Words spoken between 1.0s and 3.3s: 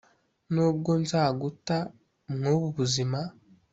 nzaguta mwubu buzima